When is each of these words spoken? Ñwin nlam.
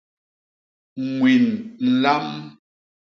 Ñwin 1.11 1.45
nlam. 1.99 2.27